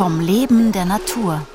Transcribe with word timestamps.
vom 0.00 0.18
Leben 0.18 0.72
der 0.72 0.86
Natur. 0.86 1.46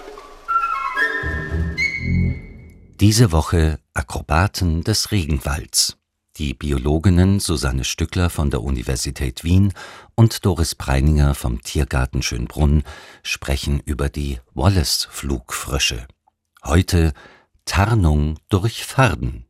Diese 2.99 3.31
Woche 3.31 3.79
Akrobaten 3.95 4.83
des 4.83 5.11
Regenwalds. 5.11 5.97
Die 6.37 6.53
Biologinnen 6.53 7.39
Susanne 7.39 7.83
Stückler 7.83 8.29
von 8.29 8.51
der 8.51 8.61
Universität 8.61 9.43
Wien 9.43 9.73
und 10.13 10.45
Doris 10.45 10.75
Preininger 10.75 11.33
vom 11.33 11.63
Tiergarten 11.63 12.21
Schönbrunn 12.21 12.83
sprechen 13.23 13.81
über 13.83 14.09
die 14.09 14.37
Wallace-Flugfrösche. 14.53 16.05
Heute 16.63 17.13
Tarnung 17.65 18.37
durch 18.49 18.85
Farben. 18.85 19.47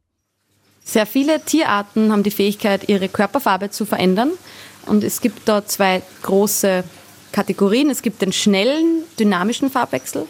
Sehr 0.86 1.06
viele 1.06 1.44
Tierarten 1.44 2.14
haben 2.14 2.24
die 2.24 2.32
Fähigkeit, 2.32 2.88
ihre 2.88 3.10
Körperfarbe 3.10 3.72
zu 3.72 3.86
verändern. 3.86 4.32
Und 4.86 5.04
es 5.04 5.20
gibt 5.20 5.50
da 5.50 5.66
zwei 5.66 6.02
große 6.22 6.86
Kategorien. 7.36 7.90
Es 7.90 8.02
gibt 8.02 8.22
den 8.22 8.32
schnellen, 8.32 9.04
dynamischen 9.20 9.70
Farbwechsel, 9.70 10.26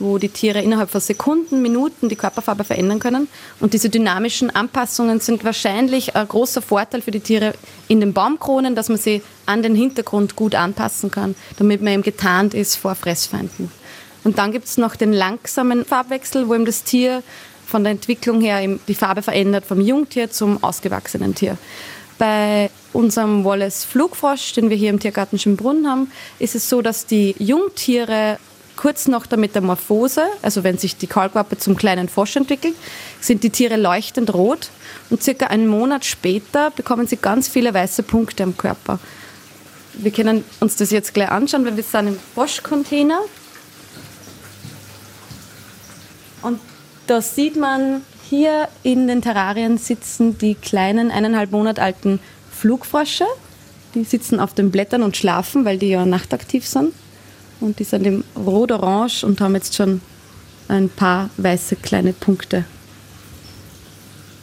wo 0.00 0.18
die 0.18 0.28
Tiere 0.28 0.60
innerhalb 0.60 0.90
von 0.90 1.00
Sekunden, 1.00 1.62
Minuten 1.62 2.08
die 2.08 2.16
Körperfarbe 2.16 2.64
verändern 2.64 2.98
können. 2.98 3.28
Und 3.60 3.74
diese 3.74 3.90
dynamischen 3.90 4.50
Anpassungen 4.50 5.20
sind 5.20 5.44
wahrscheinlich 5.44 6.16
ein 6.16 6.26
großer 6.26 6.60
Vorteil 6.60 7.00
für 7.00 7.12
die 7.12 7.20
Tiere 7.20 7.54
in 7.86 8.00
den 8.00 8.12
Baumkronen, 8.12 8.74
dass 8.74 8.88
man 8.88 8.98
sie 8.98 9.22
an 9.46 9.62
den 9.62 9.76
Hintergrund 9.76 10.34
gut 10.34 10.56
anpassen 10.56 11.12
kann, 11.12 11.36
damit 11.58 11.80
man 11.80 11.92
eben 11.92 12.02
getarnt 12.02 12.54
ist 12.54 12.74
vor 12.74 12.96
Fressfeinden. 12.96 13.70
Und 14.24 14.38
dann 14.38 14.50
gibt 14.50 14.66
es 14.66 14.78
noch 14.78 14.96
den 14.96 15.12
langsamen 15.12 15.84
Farbwechsel, 15.84 16.48
wo 16.48 16.56
eben 16.56 16.64
das 16.64 16.82
Tier 16.82 17.22
von 17.66 17.84
der 17.84 17.92
Entwicklung 17.92 18.40
her 18.40 18.66
die 18.88 18.94
Farbe 18.96 19.22
verändert 19.22 19.64
vom 19.64 19.80
Jungtier 19.80 20.28
zum 20.28 20.62
ausgewachsenen 20.64 21.36
Tier. 21.36 21.56
Bei 22.18 22.68
unserem 22.92 23.44
Wallace 23.44 23.84
Flugfrosch, 23.84 24.52
den 24.54 24.70
wir 24.70 24.76
hier 24.76 24.90
im 24.90 25.00
Tiergarten 25.00 25.38
Schönbrunn 25.38 25.88
haben, 25.88 26.10
ist 26.38 26.54
es 26.54 26.68
so, 26.68 26.82
dass 26.82 27.06
die 27.06 27.34
Jungtiere 27.38 28.38
kurz 28.76 29.08
nach 29.08 29.26
der 29.26 29.38
Metamorphose, 29.38 30.22
also 30.40 30.62
wenn 30.62 30.78
sich 30.78 30.96
die 30.96 31.08
Kaulquappe 31.08 31.58
zum 31.58 31.76
kleinen 31.76 32.08
Frosch 32.08 32.36
entwickelt, 32.36 32.76
sind 33.20 33.42
die 33.42 33.50
Tiere 33.50 33.76
leuchtend 33.76 34.32
rot 34.32 34.70
und 35.10 35.22
circa 35.22 35.48
einen 35.48 35.66
Monat 35.66 36.04
später 36.04 36.70
bekommen 36.70 37.06
sie 37.06 37.16
ganz 37.16 37.48
viele 37.48 37.74
weiße 37.74 38.04
Punkte 38.04 38.44
am 38.44 38.56
Körper. 38.56 39.00
Wir 39.94 40.12
können 40.12 40.44
uns 40.60 40.76
das 40.76 40.92
jetzt 40.92 41.12
gleich 41.12 41.30
anschauen, 41.30 41.66
weil 41.66 41.76
wir 41.76 41.82
sind 41.82 42.06
im 42.06 42.18
Froschcontainer. 42.34 43.18
Und 46.42 46.60
da 47.08 47.20
sieht 47.20 47.56
man 47.56 48.02
hier 48.30 48.68
in 48.84 49.08
den 49.08 49.22
Terrarien 49.22 49.76
sitzen 49.76 50.38
die 50.38 50.54
kleinen, 50.54 51.10
eineinhalb 51.10 51.50
Monat 51.50 51.80
alten 51.80 52.20
Flugfrösche. 52.58 53.24
Die 53.94 54.04
sitzen 54.04 54.40
auf 54.40 54.54
den 54.54 54.70
Blättern 54.70 55.02
und 55.02 55.16
schlafen, 55.16 55.64
weil 55.64 55.78
die 55.78 55.88
ja 55.88 56.04
nachtaktiv 56.04 56.66
sind. 56.66 56.92
Und 57.60 57.78
die 57.78 57.84
sind 57.84 58.06
im 58.06 58.24
rot-orange 58.36 59.24
und 59.24 59.40
haben 59.40 59.54
jetzt 59.54 59.74
schon 59.74 60.00
ein 60.68 60.88
paar 60.88 61.30
weiße 61.36 61.76
kleine 61.76 62.12
Punkte. 62.12 62.64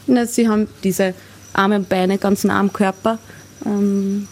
Na, 0.07 0.25
sie 0.25 0.47
haben 0.47 0.67
diese 0.83 1.13
Arme 1.53 1.77
und 1.77 1.89
Beine 1.89 2.17
ganz 2.17 2.43
nah 2.43 2.59
am 2.59 2.73
Körper. 2.73 3.19
Ähm, 3.65 4.27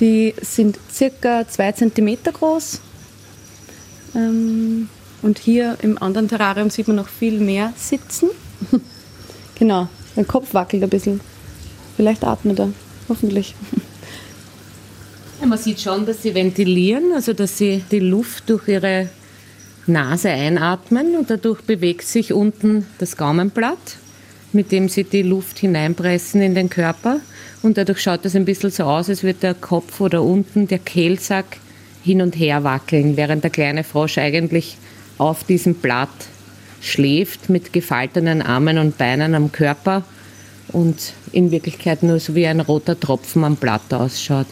die 0.00 0.34
sind 0.40 0.78
circa 0.92 1.46
zwei 1.48 1.72
Zentimeter 1.72 2.32
groß. 2.32 2.80
Ähm, 4.14 4.88
und 5.22 5.38
hier 5.38 5.78
im 5.82 6.00
anderen 6.02 6.28
Terrarium 6.28 6.70
sieht 6.70 6.88
man 6.88 6.96
noch 6.96 7.08
viel 7.08 7.38
mehr 7.38 7.72
sitzen. 7.76 8.30
genau, 9.54 9.88
sein 10.14 10.26
Kopf 10.26 10.52
wackelt 10.54 10.82
ein 10.82 10.90
bisschen. 10.90 11.20
Vielleicht 11.96 12.24
atmet 12.24 12.58
er, 12.58 12.72
hoffentlich. 13.08 13.54
Ja, 15.40 15.46
man 15.46 15.58
sieht 15.58 15.80
schon, 15.80 16.06
dass 16.06 16.22
sie 16.22 16.34
ventilieren, 16.34 17.12
also 17.14 17.32
dass 17.32 17.58
sie 17.58 17.82
die 17.90 17.98
Luft 17.98 18.48
durch 18.48 18.68
ihre 18.68 19.08
Nase 19.86 20.30
einatmen 20.30 21.16
und 21.16 21.30
dadurch 21.30 21.62
bewegt 21.62 22.06
sich 22.06 22.32
unten 22.32 22.86
das 22.98 23.16
Gaumenblatt, 23.16 23.96
mit 24.52 24.70
dem 24.70 24.88
sie 24.88 25.04
die 25.04 25.22
Luft 25.22 25.58
hineinpressen 25.58 26.40
in 26.42 26.54
den 26.54 26.70
Körper. 26.70 27.20
Und 27.62 27.78
dadurch 27.78 28.00
schaut 28.00 28.24
es 28.24 28.36
ein 28.36 28.44
bisschen 28.44 28.70
so 28.70 28.84
aus, 28.84 29.08
als 29.08 29.22
würde 29.22 29.38
der 29.40 29.54
Kopf 29.54 30.00
oder 30.00 30.22
unten 30.22 30.68
der 30.68 30.78
Kehlsack 30.78 31.58
hin 32.04 32.22
und 32.22 32.36
her 32.36 32.64
wackeln, 32.64 33.16
während 33.16 33.42
der 33.42 33.50
kleine 33.50 33.84
Frosch 33.84 34.18
eigentlich 34.18 34.76
auf 35.18 35.44
diesem 35.44 35.74
Blatt 35.74 36.08
schläft 36.80 37.48
mit 37.48 37.72
gefalteten 37.72 38.42
Armen 38.42 38.78
und 38.78 38.98
Beinen 38.98 39.34
am 39.34 39.52
Körper 39.52 40.04
und 40.68 41.14
in 41.32 41.50
Wirklichkeit 41.50 42.02
nur 42.02 42.20
so 42.20 42.34
wie 42.34 42.46
ein 42.46 42.60
roter 42.60 42.98
Tropfen 42.98 43.44
am 43.44 43.56
Blatt 43.56 43.92
ausschaut. 43.92 44.46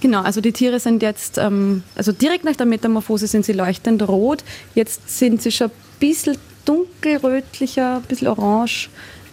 Genau, 0.00 0.22
also 0.22 0.40
die 0.40 0.52
Tiere 0.52 0.80
sind 0.80 1.02
jetzt, 1.02 1.36
ähm, 1.36 1.82
also 1.94 2.12
direkt 2.12 2.44
nach 2.44 2.56
der 2.56 2.66
Metamorphose 2.66 3.26
sind 3.26 3.44
sie 3.44 3.52
leuchtend 3.52 4.06
rot. 4.08 4.44
Jetzt 4.74 5.18
sind 5.18 5.42
sie 5.42 5.52
schon 5.52 5.68
ein 5.68 5.72
bisschen 6.00 6.38
dunkelrötlicher, 6.64 7.96
ein 7.96 8.02
bisschen 8.02 8.28
orange. 8.28 8.88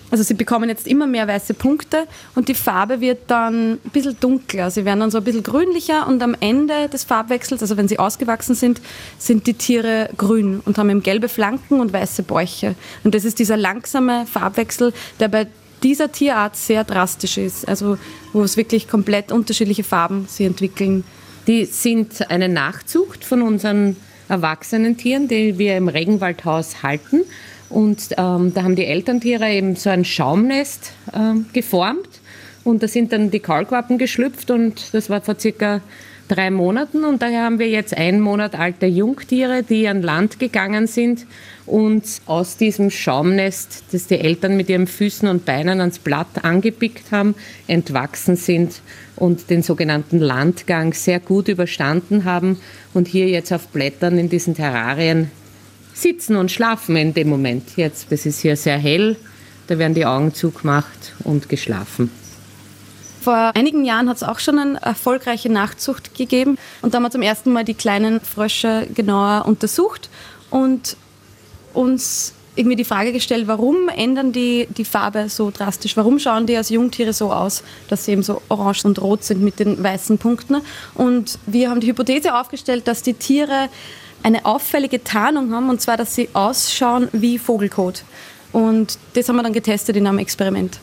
Also 0.09 0.23
sie 0.23 0.35
bekommen 0.35 0.69
jetzt 0.69 0.87
immer 0.87 1.05
mehr 1.05 1.27
weiße 1.27 1.53
Punkte 1.53 2.05
und 2.33 2.47
die 2.47 2.53
Farbe 2.53 3.01
wird 3.01 3.19
dann 3.27 3.73
ein 3.73 3.91
bisschen 3.91 4.17
dunkler. 4.19 4.71
Sie 4.71 4.85
werden 4.85 5.01
dann 5.01 5.11
so 5.11 5.17
ein 5.17 5.23
bisschen 5.23 5.43
grünlicher 5.43 6.07
und 6.07 6.23
am 6.23 6.35
Ende 6.39 6.87
des 6.87 7.03
Farbwechsels, 7.03 7.61
also 7.61 7.75
wenn 7.75 7.89
sie 7.89 7.99
ausgewachsen 7.99 8.55
sind, 8.55 8.81
sind 9.17 9.47
die 9.47 9.53
Tiere 9.53 10.09
grün 10.15 10.61
und 10.63 10.77
haben 10.77 10.89
eben 10.89 11.03
gelbe 11.03 11.27
Flanken 11.27 11.81
und 11.81 11.91
weiße 11.91 12.23
Bäuche. 12.23 12.75
Und 13.03 13.15
das 13.15 13.25
ist 13.25 13.39
dieser 13.39 13.57
langsame 13.57 14.25
Farbwechsel, 14.25 14.93
der 15.19 15.27
bei 15.27 15.47
dieser 15.83 16.11
Tierart 16.11 16.55
sehr 16.55 16.83
drastisch 16.83 17.37
ist. 17.37 17.67
Also 17.67 17.97
wo 18.33 18.43
es 18.43 18.57
wirklich 18.57 18.87
komplett 18.87 19.31
unterschiedliche 19.31 19.83
Farben 19.83 20.25
sie 20.29 20.45
entwickeln. 20.45 21.03
Die 21.47 21.65
sind 21.65 22.29
eine 22.29 22.49
Nachzucht 22.49 23.23
von 23.23 23.41
unseren 23.41 23.95
erwachsenen 24.27 24.97
Tieren, 24.97 25.27
die 25.27 25.57
wir 25.57 25.77
im 25.77 25.87
Regenwaldhaus 25.87 26.83
halten. 26.83 27.23
Und 27.69 28.09
ähm, 28.17 28.53
da 28.53 28.63
haben 28.63 28.75
die 28.75 28.85
Elterntiere 28.85 29.49
eben 29.49 29.75
so 29.75 29.89
ein 29.89 30.05
Schaumnest 30.05 30.91
ähm, 31.13 31.45
geformt. 31.53 32.09
Und 32.67 32.83
da 32.83 32.89
sind 32.89 33.13
dann 33.13 33.31
die 33.31 33.39
Kaulquappen 33.39 33.97
geschlüpft 33.97 34.51
und 34.51 34.93
das 34.93 35.09
war 35.09 35.21
vor 35.21 35.39
circa 35.39 35.79
drei 36.27 36.51
Monaten. 36.51 37.05
Und 37.05 37.21
daher 37.21 37.43
haben 37.43 37.59
wir 37.59 37.69
jetzt 37.69 37.95
ein 37.95 38.19
Monat 38.19 38.59
alte 38.59 38.87
Jungtiere, 38.87 39.63
die 39.63 39.87
an 39.87 40.01
Land 40.01 40.37
gegangen 40.37 40.85
sind 40.85 41.25
und 41.65 42.03
aus 42.25 42.57
diesem 42.57 42.91
Schaumnest, 42.91 43.85
das 43.93 44.07
die 44.07 44.19
Eltern 44.19 44.57
mit 44.57 44.67
ihren 44.67 44.85
Füßen 44.85 45.29
und 45.29 45.45
Beinen 45.45 45.79
ans 45.79 45.99
Blatt 45.99 46.43
angepickt 46.43 47.09
haben, 47.09 47.35
entwachsen 47.67 48.35
sind 48.35 48.81
und 49.15 49.49
den 49.49 49.63
sogenannten 49.63 50.19
Landgang 50.19 50.91
sehr 50.91 51.21
gut 51.21 51.47
überstanden 51.47 52.25
haben 52.25 52.59
und 52.93 53.07
hier 53.07 53.29
jetzt 53.29 53.53
auf 53.53 53.69
Blättern 53.69 54.17
in 54.17 54.27
diesen 54.27 54.55
Terrarien 54.55 55.31
sitzen 55.93 56.35
und 56.35 56.51
schlafen 56.51 56.97
in 56.97 57.13
dem 57.13 57.29
Moment. 57.29 57.77
Jetzt, 57.77 58.11
das 58.11 58.25
ist 58.25 58.41
hier 58.41 58.57
sehr 58.57 58.77
hell, 58.77 59.15
da 59.67 59.79
werden 59.79 59.93
die 59.93 60.05
Augen 60.05 60.33
zugemacht 60.33 61.15
und 61.23 61.47
geschlafen. 61.47 62.11
Vor 63.27 63.51
einigen 63.55 63.83
Jahren 63.83 64.07
hat 64.07 64.15
es 64.15 64.23
auch 64.23 64.39
schon 64.39 64.57
eine 64.57 64.79
erfolgreiche 64.79 65.51
Nachzucht 65.51 66.15
gegeben 66.15 66.57
und 66.81 66.93
da 66.93 66.95
haben 66.95 67.03
wir 67.03 67.11
zum 67.11 67.21
ersten 67.21 67.51
Mal 67.51 67.65
die 67.65 67.73
kleinen 67.73 68.21
Frösche 68.21 68.87
genauer 68.95 69.43
untersucht 69.45 70.09
und 70.49 70.95
uns 71.73 72.31
irgendwie 72.55 72.77
die 72.77 72.85
Frage 72.85 73.11
gestellt, 73.11 73.49
warum 73.49 73.89
ändern 73.89 74.31
die 74.31 74.69
die 74.69 74.85
Farbe 74.85 75.27
so 75.27 75.51
drastisch? 75.51 75.97
Warum 75.97 76.19
schauen 76.19 76.45
die 76.45 76.55
als 76.55 76.69
Jungtiere 76.69 77.11
so 77.11 77.33
aus, 77.33 77.63
dass 77.89 78.05
sie 78.05 78.13
eben 78.13 78.23
so 78.23 78.41
orange 78.47 78.85
und 78.85 79.01
rot 79.01 79.25
sind 79.25 79.41
mit 79.41 79.59
den 79.59 79.83
weißen 79.83 80.17
Punkten? 80.19 80.61
Und 80.93 81.37
wir 81.47 81.69
haben 81.69 81.81
die 81.81 81.87
Hypothese 81.87 82.33
aufgestellt, 82.33 82.87
dass 82.87 83.03
die 83.03 83.13
Tiere 83.13 83.67
eine 84.23 84.45
auffällige 84.45 85.03
Tarnung 85.03 85.51
haben, 85.51 85.69
und 85.69 85.81
zwar, 85.81 85.97
dass 85.97 86.15
sie 86.15 86.29
ausschauen 86.31 87.09
wie 87.11 87.39
Vogelkot. 87.39 88.05
Und 88.53 88.97
das 89.15 89.27
haben 89.27 89.35
wir 89.35 89.43
dann 89.43 89.51
getestet 89.51 89.97
in 89.97 90.07
einem 90.07 90.19
Experiment. 90.19 90.79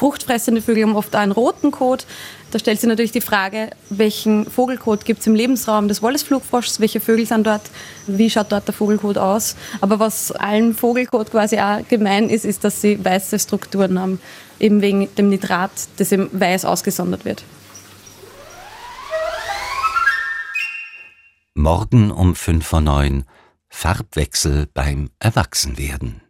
Fruchtfressende 0.00 0.62
Vögel 0.62 0.84
haben 0.84 0.96
oft 0.96 1.14
einen 1.14 1.30
roten 1.30 1.72
Kot. 1.72 2.06
Da 2.52 2.58
stellt 2.58 2.80
sich 2.80 2.88
natürlich 2.88 3.12
die 3.12 3.20
Frage, 3.20 3.68
welchen 3.90 4.46
Vogelkot 4.46 5.04
gibt 5.04 5.20
es 5.20 5.26
im 5.26 5.34
Lebensraum 5.34 5.88
des 5.88 6.02
Wallace-Flugfroschs, 6.02 6.80
welche 6.80 7.00
Vögel 7.00 7.26
sind 7.26 7.46
dort, 7.46 7.60
wie 8.06 8.30
schaut 8.30 8.50
dort 8.50 8.66
der 8.66 8.72
Vogelkot 8.72 9.18
aus. 9.18 9.56
Aber 9.82 9.98
was 9.98 10.32
allen 10.32 10.72
Vogelkot 10.72 11.30
quasi 11.30 11.58
auch 11.58 11.86
gemein 11.86 12.30
ist, 12.30 12.46
ist, 12.46 12.64
dass 12.64 12.80
sie 12.80 13.04
weiße 13.04 13.38
Strukturen 13.38 14.00
haben, 14.00 14.22
eben 14.58 14.80
wegen 14.80 15.14
dem 15.16 15.28
Nitrat, 15.28 15.70
das 15.98 16.12
eben 16.12 16.30
weiß 16.32 16.64
ausgesondert 16.64 17.26
wird. 17.26 17.44
Morgen 21.52 22.10
um 22.10 22.34
fünf 22.34 22.66
vor 22.66 22.80
neun 22.80 23.26
Farbwechsel 23.68 24.66
beim 24.72 25.10
Erwachsenwerden. 25.18 26.22